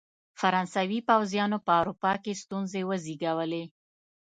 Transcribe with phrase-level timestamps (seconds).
[0.39, 3.63] فرانسوي پوځیانو په اروپا کې ستونزې وزېږولې.